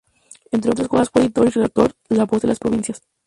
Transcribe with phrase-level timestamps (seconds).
[0.51, 3.03] Entre otras cosas fue editor y redactor de "La voz de las provincias".